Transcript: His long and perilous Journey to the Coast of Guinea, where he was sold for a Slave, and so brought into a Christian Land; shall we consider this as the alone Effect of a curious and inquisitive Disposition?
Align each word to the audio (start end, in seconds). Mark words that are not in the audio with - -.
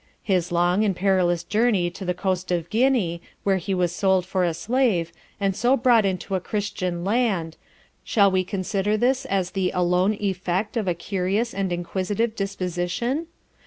His 0.23 0.51
long 0.51 0.83
and 0.83 0.95
perilous 0.95 1.43
Journey 1.43 1.91
to 1.91 2.03
the 2.03 2.15
Coast 2.15 2.51
of 2.51 2.71
Guinea, 2.71 3.21
where 3.43 3.57
he 3.57 3.75
was 3.75 3.91
sold 3.95 4.25
for 4.25 4.43
a 4.43 4.51
Slave, 4.51 5.11
and 5.39 5.55
so 5.55 5.77
brought 5.77 6.05
into 6.07 6.33
a 6.33 6.39
Christian 6.39 7.05
Land; 7.05 7.55
shall 8.03 8.31
we 8.31 8.43
consider 8.43 8.97
this 8.97 9.25
as 9.25 9.51
the 9.51 9.69
alone 9.75 10.15
Effect 10.19 10.75
of 10.75 10.87
a 10.87 10.95
curious 10.95 11.53
and 11.53 11.71
inquisitive 11.71 12.35
Disposition? 12.35 13.27